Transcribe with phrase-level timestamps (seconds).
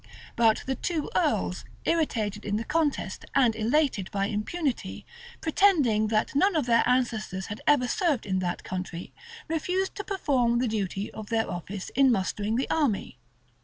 [0.35, 5.05] But the two earls, irritated in the contest and elated by impunity,
[5.41, 9.13] pretending that none of their ancestors had ever served in that country,
[9.47, 13.19] refused to perform the duty of their office in mustering the army.